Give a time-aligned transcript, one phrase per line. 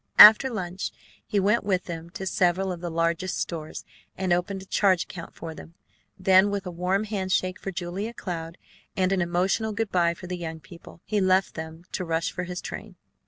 [0.17, 0.91] After lunch
[1.27, 3.85] he went with them to several of the largest stores,
[4.17, 5.75] and opened a charge account for them.
[6.17, 8.57] Then, with a warm hand shake for Julia Cloud
[8.97, 12.45] and an emotional good by for the young people, he left them to rush for
[12.45, 12.95] his train.